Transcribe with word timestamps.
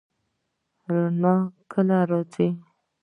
رڼا 0.89 1.35
کله 1.71 1.97
راځي؟ 2.09 2.47